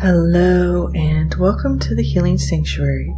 Hello, 0.00 0.88
and 0.88 1.32
welcome 1.36 1.78
to 1.78 1.94
the 1.94 2.02
Healing 2.02 2.36
Sanctuary. 2.36 3.14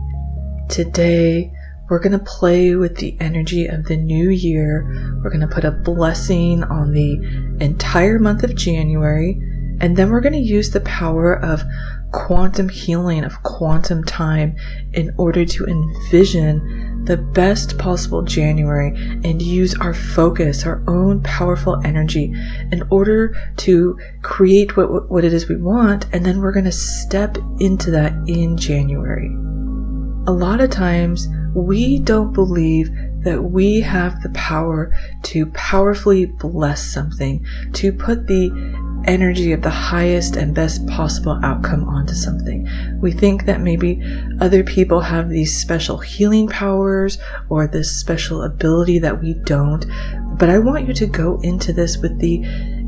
Today, 0.68 1.50
we're 1.88 1.98
going 1.98 2.12
to 2.12 2.24
play 2.24 2.76
with 2.76 2.98
the 2.98 3.16
energy 3.18 3.66
of 3.66 3.86
the 3.86 3.96
new 3.96 4.28
year. 4.28 4.84
We're 5.24 5.30
going 5.30 5.40
to 5.40 5.52
put 5.52 5.64
a 5.64 5.70
blessing 5.70 6.62
on 6.64 6.92
the 6.92 7.56
entire 7.64 8.18
month 8.18 8.42
of 8.44 8.54
January, 8.54 9.40
and 9.80 9.96
then 9.96 10.10
we're 10.10 10.20
going 10.20 10.34
to 10.34 10.38
use 10.38 10.70
the 10.70 10.82
power 10.82 11.34
of 11.34 11.62
quantum 12.12 12.68
healing, 12.68 13.24
of 13.24 13.42
quantum 13.42 14.04
time, 14.04 14.54
in 14.92 15.14
order 15.16 15.46
to 15.46 15.64
envision 15.64 16.85
the 17.06 17.16
best 17.16 17.78
possible 17.78 18.22
January 18.22 18.88
and 19.24 19.40
use 19.40 19.74
our 19.78 19.94
focus, 19.94 20.66
our 20.66 20.82
own 20.86 21.22
powerful 21.22 21.80
energy, 21.84 22.34
in 22.72 22.82
order 22.90 23.34
to 23.56 23.98
create 24.22 24.76
what, 24.76 25.10
what 25.10 25.24
it 25.24 25.32
is 25.32 25.48
we 25.48 25.56
want. 25.56 26.06
And 26.12 26.26
then 26.26 26.40
we're 26.40 26.52
going 26.52 26.64
to 26.64 26.72
step 26.72 27.38
into 27.60 27.90
that 27.92 28.12
in 28.26 28.56
January. 28.56 29.28
A 30.28 30.32
lot 30.32 30.60
of 30.60 30.70
times, 30.70 31.28
we 31.54 32.00
don't 32.00 32.32
believe 32.32 32.90
that 33.26 33.42
we 33.42 33.80
have 33.80 34.22
the 34.22 34.28
power 34.30 34.96
to 35.20 35.46
powerfully 35.46 36.26
bless 36.26 36.80
something, 36.80 37.44
to 37.72 37.92
put 37.92 38.28
the 38.28 38.50
energy 39.04 39.50
of 39.50 39.62
the 39.62 39.70
highest 39.70 40.36
and 40.36 40.54
best 40.54 40.86
possible 40.86 41.40
outcome 41.42 41.88
onto 41.88 42.14
something. 42.14 42.68
We 43.00 43.10
think 43.10 43.44
that 43.46 43.60
maybe 43.60 44.00
other 44.40 44.62
people 44.62 45.00
have 45.00 45.28
these 45.28 45.60
special 45.60 45.98
healing 45.98 46.46
powers 46.46 47.18
or 47.48 47.66
this 47.66 47.98
special 47.98 48.42
ability 48.42 49.00
that 49.00 49.20
we 49.20 49.34
don't. 49.34 49.84
But 50.38 50.50
I 50.50 50.58
want 50.58 50.86
you 50.86 50.94
to 50.94 51.06
go 51.06 51.40
into 51.42 51.72
this 51.72 51.96
with 51.96 52.18
the 52.18 52.42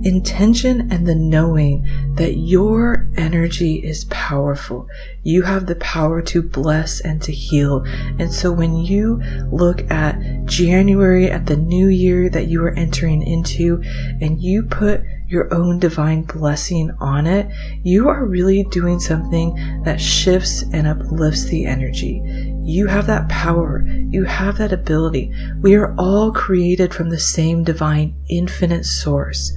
intention 0.04 0.92
and 0.92 1.06
the 1.06 1.14
knowing 1.14 1.86
that 2.14 2.36
your 2.36 3.08
energy 3.16 3.76
is 3.76 4.04
powerful. 4.06 4.88
You 5.22 5.42
have 5.42 5.66
the 5.66 5.76
power 5.76 6.22
to 6.22 6.42
bless 6.42 7.00
and 7.00 7.20
to 7.22 7.32
heal. 7.32 7.84
And 8.18 8.32
so 8.32 8.52
when 8.52 8.76
you 8.76 9.22
look 9.50 9.90
at 9.90 10.44
January, 10.44 11.30
at 11.30 11.46
the 11.46 11.56
new 11.56 11.88
year 11.88 12.28
that 12.30 12.46
you 12.46 12.62
are 12.64 12.74
entering 12.74 13.22
into, 13.22 13.82
and 14.20 14.40
you 14.40 14.62
put 14.62 15.02
your 15.26 15.52
own 15.52 15.78
divine 15.78 16.22
blessing 16.22 16.90
on 17.00 17.26
it, 17.26 17.50
you 17.82 18.08
are 18.08 18.24
really 18.24 18.64
doing 18.64 18.98
something 18.98 19.82
that 19.84 20.00
shifts 20.00 20.62
and 20.72 20.86
uplifts 20.86 21.44
the 21.44 21.66
energy. 21.66 22.22
You 22.68 22.86
have 22.88 23.06
that 23.06 23.30
power. 23.30 23.82
You 23.88 24.24
have 24.24 24.58
that 24.58 24.74
ability. 24.74 25.32
We 25.62 25.74
are 25.74 25.94
all 25.96 26.32
created 26.32 26.92
from 26.92 27.08
the 27.08 27.18
same 27.18 27.64
divine 27.64 28.14
infinite 28.28 28.84
source. 28.84 29.50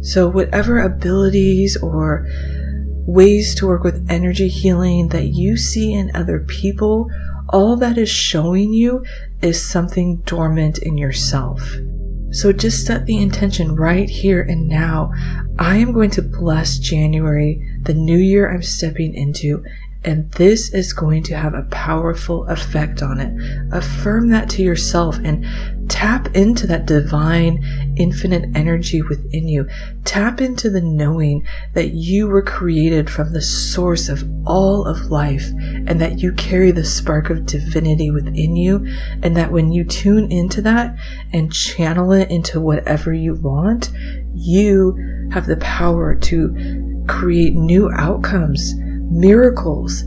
So 0.00 0.28
whatever 0.28 0.80
abilities 0.80 1.76
or 1.80 2.26
ways 3.06 3.54
to 3.54 3.68
work 3.68 3.84
with 3.84 4.04
energy 4.10 4.48
healing 4.48 5.10
that 5.10 5.26
you 5.26 5.56
see 5.56 5.94
in 5.94 6.10
other 6.12 6.40
people, 6.40 7.08
all 7.50 7.76
that 7.76 7.96
is 7.96 8.10
showing 8.10 8.72
you 8.72 9.04
is 9.40 9.64
something 9.64 10.16
dormant 10.26 10.78
in 10.78 10.98
yourself. 10.98 11.76
So 12.32 12.52
just 12.52 12.84
set 12.84 13.06
the 13.06 13.22
intention 13.22 13.76
right 13.76 14.10
here 14.10 14.42
and 14.42 14.66
now. 14.66 15.12
I 15.56 15.76
am 15.76 15.92
going 15.92 16.10
to 16.10 16.22
bless 16.22 16.78
January, 16.78 17.64
the 17.82 17.94
new 17.94 18.18
year 18.18 18.52
I'm 18.52 18.62
stepping 18.62 19.14
into, 19.14 19.64
and 20.06 20.30
this 20.34 20.72
is 20.72 20.92
going 20.92 21.24
to 21.24 21.36
have 21.36 21.52
a 21.52 21.64
powerful 21.64 22.46
effect 22.46 23.02
on 23.02 23.18
it. 23.18 23.34
Affirm 23.72 24.28
that 24.28 24.48
to 24.50 24.62
yourself 24.62 25.18
and 25.18 25.44
tap 25.90 26.28
into 26.34 26.64
that 26.68 26.86
divine, 26.86 27.94
infinite 27.96 28.56
energy 28.56 29.02
within 29.02 29.48
you. 29.48 29.68
Tap 30.04 30.40
into 30.40 30.70
the 30.70 30.80
knowing 30.80 31.44
that 31.74 31.88
you 31.88 32.28
were 32.28 32.42
created 32.42 33.10
from 33.10 33.32
the 33.32 33.42
source 33.42 34.08
of 34.08 34.22
all 34.46 34.84
of 34.84 35.10
life 35.10 35.50
and 35.88 36.00
that 36.00 36.20
you 36.20 36.32
carry 36.34 36.70
the 36.70 36.84
spark 36.84 37.28
of 37.28 37.44
divinity 37.44 38.08
within 38.08 38.54
you. 38.54 38.86
And 39.24 39.36
that 39.36 39.50
when 39.50 39.72
you 39.72 39.82
tune 39.82 40.30
into 40.30 40.62
that 40.62 40.96
and 41.32 41.52
channel 41.52 42.12
it 42.12 42.30
into 42.30 42.60
whatever 42.60 43.12
you 43.12 43.34
want, 43.34 43.90
you 44.32 45.28
have 45.32 45.46
the 45.46 45.56
power 45.56 46.14
to 46.14 47.04
create 47.08 47.54
new 47.54 47.90
outcomes 47.90 48.72
miracles, 49.10 50.04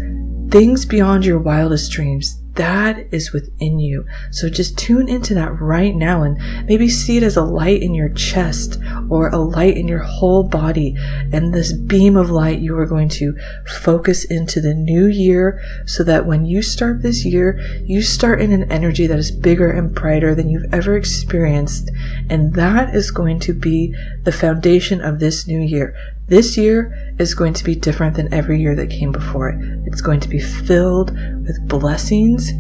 things 0.50 0.86
beyond 0.86 1.26
your 1.26 1.40
wildest 1.40 1.92
dreams. 1.92 2.42
That 2.54 3.08
is 3.14 3.32
within 3.32 3.80
you. 3.80 4.06
So 4.32 4.50
just 4.50 4.78
tune 4.78 5.08
into 5.08 5.34
that 5.34 5.62
right 5.62 5.96
now 5.96 6.24
and 6.24 6.38
maybe 6.68 6.90
see 6.90 7.16
it 7.16 7.24
as 7.24 7.38
a 7.38 7.42
light 7.42 7.82
in 7.82 7.94
your 7.94 8.10
chest 8.10 8.78
or 9.10 9.30
a 9.30 9.38
light 9.38 9.78
in 9.78 9.88
your 9.88 10.04
whole 10.04 10.44
body. 10.44 10.94
And 11.32 11.54
this 11.54 11.72
beam 11.72 12.18
of 12.18 12.30
light, 12.30 12.60
you 12.60 12.78
are 12.78 12.86
going 12.86 13.08
to 13.10 13.38
focus 13.66 14.26
into 14.26 14.60
the 14.60 14.74
new 14.74 15.06
year 15.06 15.62
so 15.86 16.04
that 16.04 16.26
when 16.26 16.46
you 16.46 16.62
start 16.62 17.02
this 17.02 17.24
year, 17.24 17.58
you 17.86 18.02
start 18.02 18.42
in 18.42 18.52
an 18.52 18.70
energy 18.70 19.08
that 19.08 19.20
is 19.20 19.32
bigger 19.32 19.72
and 19.72 19.96
brighter 19.96 20.36
than 20.36 20.50
you've 20.50 20.74
ever 20.74 20.98
experienced. 20.98 21.90
And 22.30 22.56
that 22.56 22.94
is 22.94 23.10
going 23.10 23.40
to 23.42 23.54
be 23.54 23.96
the 24.24 24.34
foundation 24.34 25.00
of 25.00 25.20
this 25.20 25.48
new 25.48 25.62
year. 25.62 25.96
This 26.30 26.58
year 26.58 27.16
is 27.18 27.34
going 27.34 27.54
to 27.54 27.64
be 27.64 27.74
different 27.74 28.16
than 28.16 28.32
every 28.32 28.62
year 28.62 28.76
that 28.76 28.92
came 28.92 29.12
before 29.12 29.50
it. 29.50 29.58
It's 29.88 30.02
going 30.02 30.20
to 30.20 30.30
be 30.30 30.40
filled 30.40 31.12
with 31.12 31.68
blessings 31.68 32.52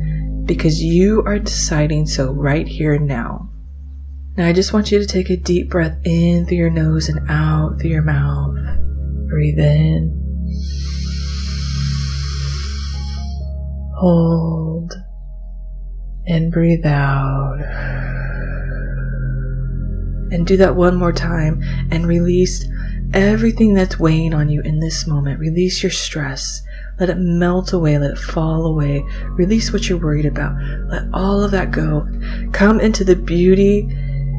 because 0.46 0.82
you 0.82 1.22
are 1.28 1.38
deciding 1.38 2.08
so 2.08 2.32
right 2.32 2.68
here 2.68 2.98
now. 2.98 3.52
Now, 4.36 4.48
I 4.48 4.54
just 4.54 4.74
want 4.74 4.92
you 4.92 4.98
to 4.98 5.06
take 5.06 5.30
a 5.30 5.38
deep 5.38 5.70
breath 5.70 6.00
in 6.04 6.48
through 6.48 6.58
your 6.58 6.72
nose 6.72 7.10
and 7.10 7.30
out 7.30 7.80
through 7.80 7.92
your 7.92 8.02
mouth. 8.02 8.56
Breathe 9.28 9.60
in. 9.60 10.16
Hold. 13.98 14.94
And 16.26 16.52
breathe 16.52 16.88
out. 16.88 17.60
And 20.32 20.48
do 20.48 20.58
that 20.58 20.76
one 20.76 20.96
more 20.96 21.14
time 21.14 21.62
and 21.92 22.08
release 22.08 22.66
everything 23.14 23.74
that's 23.74 24.00
weighing 24.00 24.34
on 24.34 24.50
you 24.50 24.62
in 24.62 24.80
this 24.80 25.08
moment. 25.08 25.40
Release 25.40 25.84
your 25.84 25.92
stress. 25.92 26.62
Let 27.00 27.10
it 27.10 27.18
melt 27.18 27.74
away. 27.74 27.98
Let 27.98 28.12
it 28.12 28.18
fall 28.18 28.66
away. 28.66 29.04
Release 29.30 29.72
what 29.72 29.88
you're 29.88 29.98
worried 29.98 30.26
about. 30.26 30.56
Let 30.88 31.04
all 31.14 31.44
of 31.44 31.52
that 31.52 31.72
go. 31.72 32.08
Come 32.52 32.80
into 32.80 33.04
the 33.04 33.16
beauty 33.16 33.88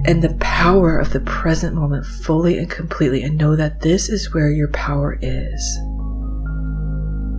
and 0.07 0.23
the 0.23 0.37
power 0.41 0.99
of 0.99 1.13
the 1.13 1.21
present 1.21 1.75
moment 1.75 2.07
fully 2.07 2.59
and 2.59 2.71
completely 2.71 3.23
and 3.23 3.37
know 3.37 3.57
that 3.57 3.81
this 3.81 4.09
is 4.09 4.33
where 4.33 4.51
your 4.51 4.69
power 4.69 5.19
is. 5.21 5.79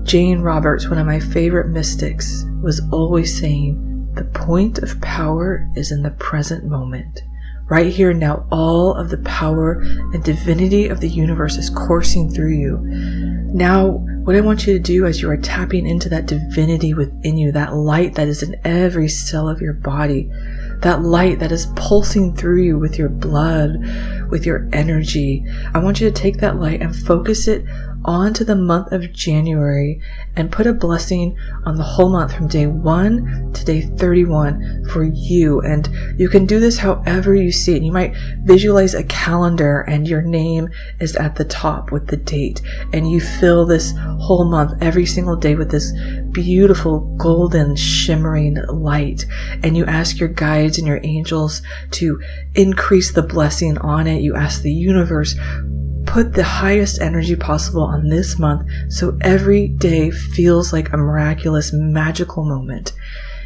Jane 0.03 0.41
Roberts, 0.41 0.87
one 0.87 0.97
of 0.97 1.05
my 1.05 1.19
favorite 1.19 1.69
mystics, 1.69 2.45
was 2.61 2.81
always 2.91 3.39
saying, 3.39 3.87
the 4.15 4.25
point 4.25 4.79
of 4.79 4.99
power 4.99 5.69
is 5.75 5.91
in 5.91 6.03
the 6.03 6.11
present 6.11 6.65
moment. 6.65 7.21
Right 7.71 7.93
here 7.93 8.11
now, 8.11 8.45
all 8.51 8.93
of 8.95 9.11
the 9.11 9.19
power 9.19 9.79
and 9.79 10.21
divinity 10.21 10.89
of 10.89 10.99
the 10.99 11.07
universe 11.07 11.55
is 11.55 11.69
coursing 11.69 12.29
through 12.29 12.57
you. 12.57 12.79
Now, 13.53 13.91
what 14.25 14.35
I 14.35 14.41
want 14.41 14.67
you 14.67 14.73
to 14.73 14.79
do 14.79 15.05
as 15.05 15.21
you 15.21 15.29
are 15.29 15.37
tapping 15.37 15.87
into 15.87 16.09
that 16.09 16.25
divinity 16.25 16.93
within 16.93 17.37
you, 17.37 17.53
that 17.53 17.73
light 17.73 18.15
that 18.15 18.27
is 18.27 18.43
in 18.43 18.59
every 18.65 19.07
cell 19.07 19.47
of 19.47 19.61
your 19.61 19.71
body, 19.71 20.29
that 20.79 21.01
light 21.01 21.39
that 21.39 21.53
is 21.53 21.67
pulsing 21.77 22.35
through 22.35 22.61
you 22.61 22.77
with 22.77 22.99
your 22.99 23.07
blood, 23.07 23.79
with 24.29 24.45
your 24.45 24.67
energy, 24.73 25.45
I 25.73 25.79
want 25.79 26.01
you 26.01 26.09
to 26.09 26.13
take 26.13 26.39
that 26.39 26.59
light 26.59 26.81
and 26.81 26.93
focus 26.93 27.47
it 27.47 27.63
on 28.05 28.33
to 28.33 28.43
the 28.43 28.55
month 28.55 28.91
of 28.91 29.11
January 29.13 30.01
and 30.35 30.51
put 30.51 30.67
a 30.67 30.73
blessing 30.73 31.37
on 31.65 31.75
the 31.75 31.83
whole 31.83 32.09
month 32.09 32.33
from 32.33 32.47
day 32.47 32.67
1 32.67 33.53
to 33.53 33.65
day 33.65 33.81
31 33.81 34.85
for 34.89 35.03
you. 35.03 35.61
And 35.61 35.89
you 36.17 36.29
can 36.29 36.45
do 36.45 36.59
this 36.59 36.79
however 36.79 37.35
you 37.35 37.51
see 37.51 37.75
it. 37.75 37.83
You 37.83 37.91
might 37.91 38.15
visualize 38.43 38.93
a 38.93 39.03
calendar 39.03 39.81
and 39.81 40.07
your 40.07 40.21
name 40.21 40.69
is 40.99 41.15
at 41.15 41.35
the 41.35 41.45
top 41.45 41.91
with 41.91 42.07
the 42.07 42.17
date 42.17 42.61
and 42.93 43.09
you 43.09 43.19
fill 43.19 43.65
this 43.65 43.93
whole 44.19 44.45
month 44.45 44.81
every 44.81 45.05
single 45.05 45.35
day 45.35 45.55
with 45.55 45.71
this 45.71 45.91
beautiful 46.31 47.15
golden 47.17 47.75
shimmering 47.75 48.55
light 48.69 49.25
and 49.63 49.75
you 49.77 49.85
ask 49.85 50.19
your 50.19 50.29
guides 50.29 50.77
and 50.77 50.87
your 50.87 50.99
angels 51.03 51.61
to 51.91 52.21
increase 52.55 53.11
the 53.11 53.21
blessing 53.21 53.77
on 53.79 54.07
it. 54.07 54.21
You 54.21 54.35
ask 54.35 54.61
the 54.61 54.71
universe 54.71 55.35
put 56.11 56.33
the 56.33 56.43
highest 56.43 56.99
energy 56.99 57.37
possible 57.37 57.83
on 57.83 58.09
this 58.09 58.37
month 58.37 58.69
so 58.89 59.17
every 59.21 59.69
day 59.69 60.11
feels 60.11 60.73
like 60.73 60.91
a 60.91 60.97
miraculous, 60.97 61.71
magical 61.71 62.43
moment. 62.43 62.91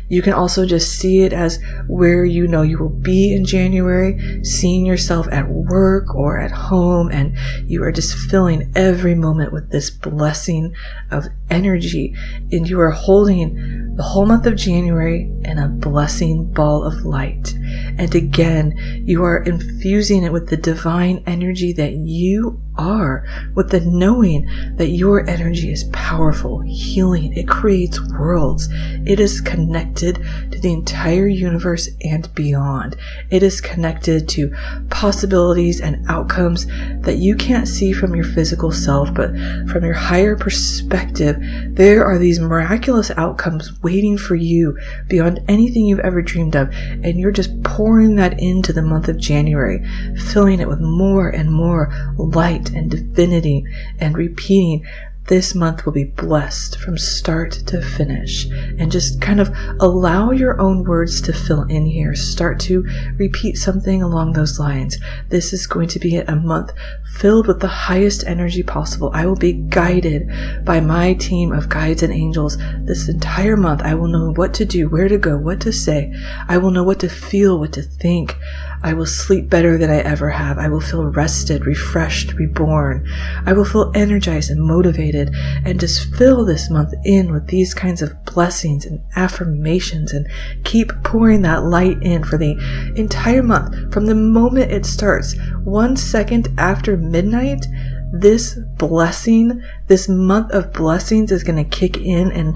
You 0.08 0.22
can 0.22 0.34
also 0.34 0.66
just 0.66 0.98
see 1.00 1.22
it 1.22 1.34
as 1.34 1.60
where 1.88 2.26
you 2.26 2.48
know 2.48 2.62
you 2.62 2.78
will 2.78 2.90
be 2.90 3.34
in 3.34 3.46
January, 3.46 4.44
seeing 4.44 4.86
yourself 4.86 5.28
at 5.32 5.50
work 5.50 6.14
or 6.16 6.40
at 6.40 6.52
home, 6.52 7.10
and 7.12 7.38
you 7.66 7.84
are 7.84 7.92
just 7.92 8.16
filling 8.30 8.72
every 8.76 9.16
moment 9.16 9.52
with 9.52 9.72
this 9.72 9.90
blessing 9.90 10.74
of 11.12 11.28
energy. 11.50 12.16
And 12.52 12.70
you 12.70 12.80
are 12.80 12.92
holding 12.92 13.96
the 13.96 14.04
whole 14.04 14.26
month 14.26 14.46
of 14.46 14.56
January 14.56 15.32
in 15.44 15.58
a 15.58 15.68
blessing 15.68 16.52
ball 16.52 16.84
of 16.84 17.06
light. 17.06 17.54
and 17.98 18.14
again. 18.14 19.04
You 19.06 19.24
are 19.24 19.44
infusing 19.44 20.24
it 20.24 20.32
with 20.32 20.50
the 20.50 20.58
divine 20.58 21.24
energy 21.26 21.74
that 21.74 21.94
you 21.94 22.62
are, 22.78 23.26
with 23.54 23.70
the 23.70 23.80
knowing 23.80 24.50
that 24.76 24.90
your 24.90 25.28
energy 25.30 25.72
is 25.72 25.86
powerful, 25.92 26.62
healing. 26.62 27.34
It 27.34 27.48
creates 27.48 28.00
worlds. 28.12 28.68
It 29.06 29.20
is 29.20 29.42
connected 29.42 30.16
to 30.52 30.60
the 30.60 30.74
entire 30.74 31.28
universe 31.28 31.90
and 32.04 32.34
beyond. 32.36 32.96
It 33.30 33.44
is 33.44 33.62
connected 33.62 34.28
to 34.30 34.54
possibilities 34.90 35.80
and 35.80 36.06
outcomes 36.10 36.66
that 37.02 37.18
you 37.18 37.36
can't 37.36 37.68
see 37.68 37.94
from 37.94 38.16
your 38.16 38.26
physical 38.26 38.72
self, 38.72 39.14
but 39.14 39.32
from 39.70 39.84
your 39.84 39.94
higher 39.94 40.36
perspective, 40.36 41.38
there 41.76 42.04
are 42.06 42.18
these 42.18 42.40
miraculous 42.40 43.12
outcomes 43.12 43.82
waiting 43.82 44.18
for 44.18 44.36
you 44.36 44.78
beyond 45.08 45.40
anything 45.48 45.86
you've 45.86 46.00
ever 46.00 46.22
dreamed 46.22 46.56
of. 46.56 46.70
And 46.74 47.20
you're 47.20 47.32
just 47.32 47.64
pouring 47.64 48.16
that 48.16 48.40
into 48.40 48.74
the 48.74 48.82
month 48.82 49.08
of 49.08 49.18
January, 49.18 49.86
filling 50.18 50.60
it 50.60 50.68
with 50.68 50.82
more 50.82 51.30
and 51.30 51.52
more 51.52 51.92
light 52.18 52.65
and 52.70 52.92
divinity 52.92 53.66
and 54.00 54.18
repeating 54.18 54.86
this 55.28 55.56
month 55.56 55.86
will 55.86 55.94
be 55.94 56.04
blessed 56.04 56.78
from 56.80 57.00
start 57.00 57.52
to 57.52 57.82
finish. 57.82 58.48
And 58.78 58.92
just 58.92 59.22
kind 59.22 59.40
of 59.40 59.50
allow 59.80 60.30
your 60.30 60.60
own 60.62 60.84
words 60.84 61.20
to 61.22 61.34
fill 61.34 61.64
in 61.64 61.88
here. 61.88 62.14
Start 62.14 62.60
to 62.62 62.86
repeat 63.18 63.58
something 63.58 64.04
along 64.04 64.34
those 64.34 64.60
lines. 64.60 64.98
This 65.30 65.52
is 65.52 65.66
going 65.66 65.88
to 65.90 66.00
be 66.00 66.18
a 66.18 66.36
month 66.36 66.74
filled 67.16 67.48
with 67.48 67.60
the 67.60 67.68
highest 67.68 68.24
energy 68.28 68.62
possible. 68.62 69.10
I 69.14 69.26
will 69.26 69.36
be 69.36 69.54
guided 69.54 70.30
by 70.64 70.80
my 70.80 71.14
team 71.16 71.52
of 71.52 71.70
guides 71.70 72.04
and 72.04 72.14
angels 72.14 72.58
this 72.84 73.10
entire 73.10 73.58
month. 73.58 73.82
I 73.82 73.96
will 73.96 74.08
know 74.08 74.32
what 74.32 74.54
to 74.56 74.66
do, 74.66 74.90
where 74.90 75.08
to 75.08 75.18
go, 75.18 75.38
what 75.38 75.60
to 75.62 75.74
say. 75.74 76.14
I 76.48 76.60
will 76.60 76.72
know 76.72 76.84
what 76.84 77.00
to 77.00 77.10
feel, 77.10 77.60
what 77.60 77.74
to 77.74 77.82
think. 77.82 78.38
I 78.84 78.94
will 78.94 79.06
sleep 79.06 79.50
better 79.50 79.78
than 79.78 79.90
I 79.90 80.00
ever 80.00 80.30
have. 80.30 80.58
I 80.58 80.70
will 80.70 80.80
feel 80.80 81.06
rested, 81.06 81.66
refreshed, 81.66 82.34
reborn. 82.34 83.08
I 83.46 83.54
will 83.54 83.66
feel 83.66 83.92
energized 83.96 84.50
and 84.50 84.62
motivated 84.62 85.34
and 85.64 85.80
just 85.80 86.14
fill 86.16 86.46
this 86.46 86.70
month 86.70 86.94
in 87.04 87.32
with 87.32 87.48
these 87.48 87.74
kinds 87.74 88.02
of 88.02 88.24
blessings 88.26 88.86
and 88.86 89.02
affirmations 89.16 90.14
and 90.14 90.28
keep 90.64 90.92
pouring 91.04 91.42
that 91.42 91.64
light 91.64 92.02
in 92.02 92.24
for 92.24 92.38
the 92.38 92.56
entire 92.96 93.44
month 93.44 93.94
from 93.94 94.06
the 94.06 94.16
moment 94.16 94.72
it 94.72 94.86
starts. 94.86 95.36
One 95.64 95.98
second 95.98 96.50
after 96.58 96.98
midnight, 96.98 97.66
this 98.14 98.58
blessing, 98.78 99.62
this 99.88 100.08
month 100.08 100.52
of 100.52 100.74
blessings 100.74 101.32
is 101.32 101.44
going 101.44 101.64
to 101.64 101.78
kick 101.78 101.98
in 101.98 102.32
and 102.32 102.56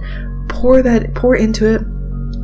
pour 0.50 0.82
that, 0.82 1.14
pour 1.14 1.36
into 1.36 1.66
it 1.66 1.82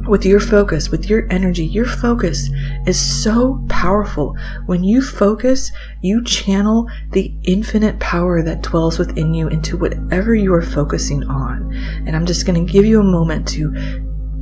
with 0.07 0.25
your 0.25 0.39
focus, 0.39 0.89
with 0.89 1.09
your 1.09 1.27
energy. 1.31 1.65
Your 1.65 1.85
focus 1.85 2.49
is 2.85 2.99
so 2.99 3.63
powerful. 3.69 4.35
When 4.65 4.83
you 4.83 5.01
focus, 5.01 5.71
you 6.01 6.23
channel 6.23 6.87
the 7.11 7.33
infinite 7.43 7.99
power 7.99 8.41
that 8.41 8.61
dwells 8.61 8.99
within 8.99 9.33
you 9.33 9.47
into 9.47 9.77
whatever 9.77 10.35
you 10.35 10.53
are 10.53 10.61
focusing 10.61 11.23
on. 11.23 11.73
And 12.05 12.15
I'm 12.15 12.25
just 12.25 12.45
going 12.45 12.65
to 12.65 12.71
give 12.71 12.85
you 12.85 12.99
a 12.99 13.03
moment 13.03 13.47
to 13.49 13.73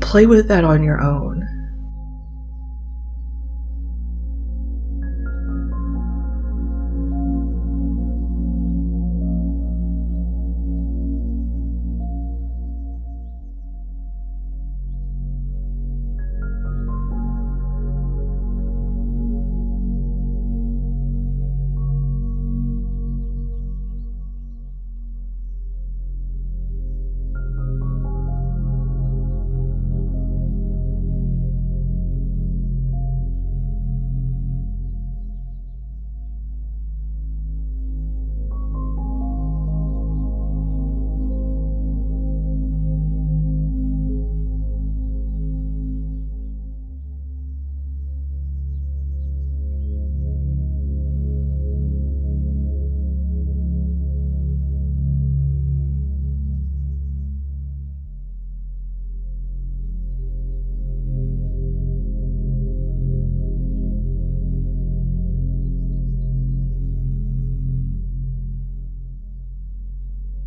play 0.02 0.26
with 0.26 0.48
that 0.48 0.64
on 0.64 0.84
your 0.84 1.02
own. 1.02 1.48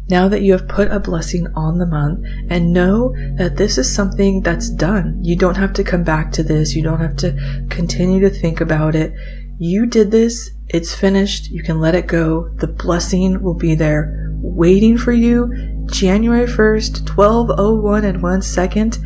Now 0.08 0.28
that 0.28 0.42
you 0.42 0.52
have 0.52 0.68
put 0.68 0.90
a 0.90 1.00
blessing 1.00 1.46
on 1.54 1.78
the 1.78 1.86
month 1.86 2.26
and 2.48 2.72
know 2.72 3.14
that 3.36 3.56
this 3.56 3.78
is 3.78 3.92
something 3.92 4.42
that's 4.42 4.70
done. 4.70 5.18
You 5.22 5.36
don't 5.36 5.56
have 5.56 5.72
to 5.74 5.84
come 5.84 6.04
back 6.04 6.32
to 6.32 6.42
this. 6.42 6.74
You 6.74 6.82
don't 6.82 7.00
have 7.00 7.16
to 7.16 7.66
continue 7.70 8.20
to 8.20 8.30
think 8.30 8.60
about 8.60 8.94
it. 8.94 9.12
You 9.58 9.86
did 9.86 10.10
this. 10.10 10.50
It's 10.68 10.94
finished. 10.94 11.50
You 11.50 11.62
can 11.62 11.80
let 11.80 11.94
it 11.94 12.06
go. 12.06 12.50
The 12.56 12.66
blessing 12.66 13.42
will 13.42 13.54
be 13.54 13.74
there 13.74 14.30
waiting 14.40 14.96
for 14.98 15.12
you. 15.12 15.84
January 15.86 16.46
1st, 16.46 17.08
1201 17.16 18.04
and 18.04 18.22
one 18.22 18.42
second 18.42 18.98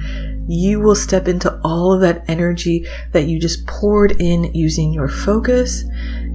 you 0.50 0.80
will 0.80 0.96
step 0.96 1.28
into 1.28 1.60
all 1.62 1.92
of 1.92 2.00
that 2.00 2.24
energy 2.28 2.84
that 3.12 3.26
you 3.26 3.38
just 3.38 3.66
poured 3.68 4.20
in 4.20 4.52
using 4.52 4.92
your 4.92 5.08
focus 5.08 5.84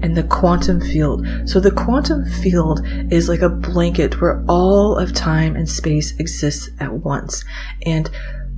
and 0.02 0.16
the 0.16 0.24
quantum 0.24 0.80
field. 0.80 1.28
So 1.46 1.60
the 1.60 1.72
quantum 1.72 2.26
field 2.26 2.82
is 3.12 3.28
like 3.28 3.42
a 3.42 3.50
blanket 3.50 4.22
where 4.22 4.44
all 4.48 4.98
of 4.98 5.14
time 5.14 5.56
and 5.56 5.70
space 5.70 6.18
exists 6.18 6.70
at 6.80 6.94
once. 6.94 7.44
And 7.86 8.10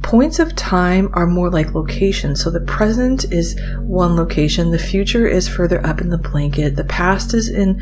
Points 0.03 0.39
of 0.39 0.55
time 0.55 1.09
are 1.13 1.25
more 1.25 1.49
like 1.49 1.73
locations. 1.73 2.41
So 2.41 2.49
the 2.49 2.61
present 2.61 3.25
is 3.31 3.59
one 3.79 4.15
location, 4.15 4.71
the 4.71 4.79
future 4.79 5.27
is 5.27 5.49
further 5.49 5.85
up 5.85 5.99
in 5.99 6.09
the 6.09 6.17
blanket, 6.17 6.75
the 6.75 6.85
past 6.85 7.33
is 7.33 7.49
in 7.49 7.81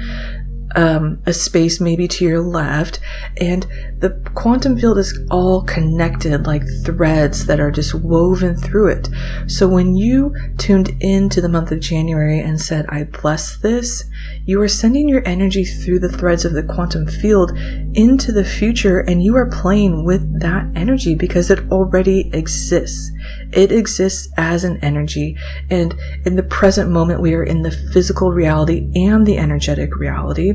um, 0.75 1.22
a 1.25 1.33
space 1.33 1.79
maybe 1.79 2.08
to 2.08 2.25
your 2.25 2.41
left, 2.41 3.00
and 3.38 3.65
the 4.00 4.10
quantum 4.36 4.77
field 4.77 4.98
is 4.98 5.17
all 5.32 5.63
connected 5.63 6.46
like 6.46 6.63
threads 6.84 7.46
that 7.46 7.60
are 7.60 7.72
just 7.72 7.94
woven 7.94 8.55
through 8.55 8.89
it. 8.89 9.10
So 9.48 9.67
when 9.67 9.96
you 9.96 10.36
tuned 10.58 10.96
into 11.00 11.41
the 11.41 11.50
month 11.50 11.72
of 11.72 11.79
January 11.79 12.39
and 12.39 12.60
said, 12.60 12.86
I 12.89 13.05
bless 13.05 13.58
this, 13.58 14.03
you 14.46 14.62
are 14.62 14.67
sending 14.67 15.08
your 15.08 15.25
energy 15.25 15.63
through 15.63 16.00
the 16.00 16.10
threads 16.10 16.46
of 16.46 16.53
the 16.53 16.63
quantum 16.63 17.08
field 17.08 17.58
into 17.94 18.32
the 18.32 18.46
future, 18.46 19.00
and 19.00 19.24
you 19.24 19.36
are 19.36 19.50
playing 19.50 20.05
with 20.05 20.39
that 20.41 20.67
energy 20.75 21.15
because 21.15 21.50
it 21.50 21.72
already 21.72 22.29
exists. 22.34 23.12
It 23.51 23.72
exists 23.72 24.32
as 24.38 24.63
an 24.63 24.77
energy. 24.82 25.38
And 25.70 25.96
in 26.25 26.36
the 26.36 26.44
present 26.44 26.91
moment, 26.91 27.22
we 27.22 27.34
are 27.34 27.44
in 27.44 27.62
the 27.62 27.72
physical 27.72 28.32
reality 28.32 28.91
and 28.96 29.25
the 29.25 29.38
energetic 29.38 29.96
reality. 29.96 30.53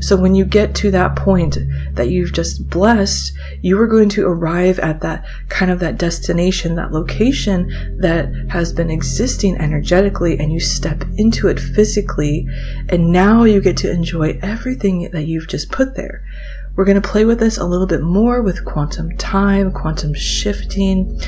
So 0.00 0.16
when 0.16 0.34
you 0.34 0.44
get 0.44 0.74
to 0.76 0.90
that 0.90 1.16
point 1.16 1.58
that 1.94 2.08
you've 2.08 2.32
just 2.32 2.68
blessed, 2.68 3.32
you 3.60 3.80
are 3.80 3.86
going 3.86 4.08
to 4.10 4.26
arrive 4.26 4.78
at 4.78 5.00
that 5.00 5.24
kind 5.48 5.70
of 5.70 5.80
that 5.80 5.98
destination, 5.98 6.74
that 6.76 6.92
location 6.92 7.68
that 7.98 8.32
has 8.50 8.72
been 8.72 8.90
existing 8.90 9.56
energetically 9.56 10.38
and 10.38 10.52
you 10.52 10.60
step 10.60 11.04
into 11.16 11.48
it 11.48 11.60
physically. 11.60 12.46
And 12.88 13.12
now 13.12 13.44
you 13.44 13.60
get 13.60 13.76
to 13.78 13.90
enjoy 13.90 14.38
everything 14.42 15.10
that 15.12 15.24
you've 15.24 15.48
just 15.48 15.70
put 15.70 15.94
there. 15.94 16.24
We're 16.74 16.86
going 16.86 17.00
to 17.00 17.06
play 17.06 17.26
with 17.26 17.38
this 17.38 17.58
a 17.58 17.66
little 17.66 17.86
bit 17.86 18.00
more 18.00 18.40
with 18.40 18.64
quantum 18.64 19.14
time, 19.18 19.72
quantum 19.72 20.14
shifting. 20.14 21.20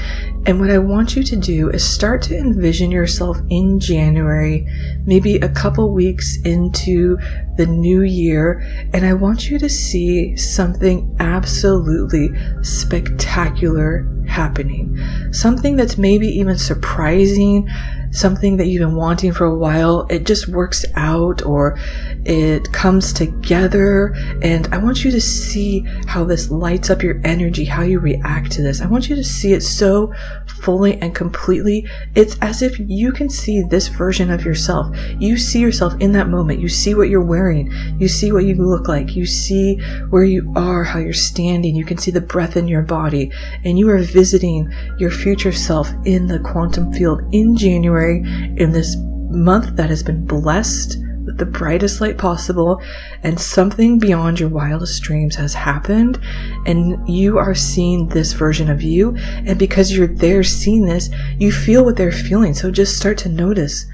And 0.46 0.58
what 0.58 0.70
I 0.70 0.78
want 0.78 1.16
you 1.16 1.22
to 1.22 1.36
do 1.36 1.68
is 1.68 1.86
start 1.86 2.22
to 2.22 2.36
envision 2.36 2.90
yourself 2.90 3.38
in 3.50 3.78
January, 3.78 4.66
maybe 5.04 5.36
a 5.36 5.50
couple 5.50 5.92
weeks 5.92 6.38
into 6.44 7.18
the 7.56 7.66
new 7.66 8.00
year. 8.00 8.60
And 8.94 9.04
I 9.04 9.12
want 9.12 9.50
you 9.50 9.58
to 9.58 9.68
see 9.68 10.34
something 10.36 11.14
absolutely 11.20 12.30
spectacular 12.62 14.08
happening. 14.26 14.98
Something 15.30 15.76
that's 15.76 15.98
maybe 15.98 16.26
even 16.26 16.56
surprising, 16.56 17.68
something 18.14 18.56
that 18.56 18.66
you've 18.66 18.80
been 18.80 18.94
wanting 18.94 19.32
for 19.32 19.44
a 19.44 19.54
while, 19.54 20.06
it 20.08 20.24
just 20.24 20.48
works 20.48 20.84
out 20.94 21.44
or 21.44 21.76
it 22.24 22.72
comes 22.72 23.12
together. 23.12 24.14
And 24.40 24.72
I 24.72 24.78
want 24.78 25.04
you 25.04 25.10
to 25.10 25.20
see 25.20 25.80
how 26.06 26.24
this 26.24 26.50
lights 26.50 26.90
up 26.90 27.02
your 27.02 27.20
energy, 27.24 27.64
how 27.64 27.82
you 27.82 27.98
react 27.98 28.52
to 28.52 28.62
this. 28.62 28.80
I 28.80 28.86
want 28.86 29.08
you 29.08 29.16
to 29.16 29.24
see 29.24 29.52
it 29.52 29.62
so 29.62 30.14
fully 30.46 31.00
and 31.00 31.14
completely. 31.14 31.86
It's 32.14 32.38
as 32.40 32.62
if 32.62 32.78
you 32.78 33.12
can 33.12 33.28
see 33.28 33.62
this 33.62 33.88
version 33.88 34.30
of 34.30 34.44
yourself. 34.44 34.96
You 35.18 35.36
see 35.36 35.60
yourself 35.60 35.94
in 36.00 36.12
that 36.12 36.28
moment. 36.28 36.60
You 36.60 36.68
see 36.68 36.94
what 36.94 37.08
you're 37.08 37.20
wearing. 37.20 37.72
You 37.98 38.08
see 38.08 38.30
what 38.30 38.44
you 38.44 38.54
look 38.54 38.86
like. 38.86 39.16
You 39.16 39.26
see 39.26 39.76
where 40.10 40.24
you 40.24 40.52
are, 40.56 40.84
how 40.84 41.00
you're 41.00 41.12
standing. 41.12 41.74
You 41.74 41.84
can 41.84 41.98
see 41.98 42.12
the 42.12 42.20
breath 42.20 42.56
in 42.56 42.68
your 42.68 42.82
body 42.82 43.32
and 43.64 43.78
you 43.78 43.88
are 43.90 43.98
visiting 43.98 44.72
your 44.98 45.10
future 45.10 45.52
self 45.52 45.90
in 46.04 46.28
the 46.28 46.38
quantum 46.38 46.92
field 46.92 47.20
in 47.32 47.56
January 47.56 48.03
in 48.10 48.72
this 48.72 48.96
month 49.30 49.76
that 49.76 49.90
has 49.90 50.02
been 50.02 50.24
blessed 50.24 50.98
with 51.24 51.38
the 51.38 51.46
brightest 51.46 52.00
light 52.00 52.18
possible 52.18 52.80
and 53.22 53.40
something 53.40 53.98
beyond 53.98 54.38
your 54.38 54.48
wildest 54.48 55.02
dreams 55.02 55.36
has 55.36 55.54
happened 55.54 56.18
and 56.66 57.08
you 57.08 57.38
are 57.38 57.54
seeing 57.54 58.08
this 58.08 58.32
version 58.34 58.70
of 58.70 58.82
you 58.82 59.16
and 59.16 59.58
because 59.58 59.96
you're 59.96 60.06
there 60.06 60.42
seeing 60.42 60.84
this 60.84 61.08
you 61.38 61.50
feel 61.50 61.84
what 61.84 61.96
they're 61.96 62.12
feeling. 62.12 62.54
So 62.54 62.70
just 62.70 62.96
start 62.96 63.18
to 63.18 63.28
notice 63.28 63.86